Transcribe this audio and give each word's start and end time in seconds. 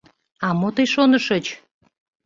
—А-мо 0.47 0.69
тый 0.75 0.87
шонышыч. 0.93 1.45